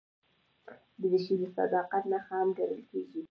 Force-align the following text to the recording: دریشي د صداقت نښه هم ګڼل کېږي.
دریشي 1.01 1.35
د 1.41 1.43
صداقت 1.55 2.03
نښه 2.11 2.35
هم 2.39 2.47
ګڼل 2.57 2.81
کېږي. 2.89 3.19